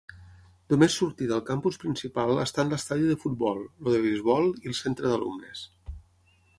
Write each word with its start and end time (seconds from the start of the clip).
Només 0.73 0.95
sortir 1.01 1.27
del 1.31 1.43
campus 1.49 1.77
principal 1.83 2.41
estan 2.45 2.73
l'estadi 2.73 3.07
de 3.13 3.19
futbol, 3.27 3.63
el 3.85 3.93
de 3.97 4.03
beisbol 4.09 4.53
i 4.65 4.75
el 4.75 4.81
centre 4.83 5.13
d'alumnes. 5.15 5.67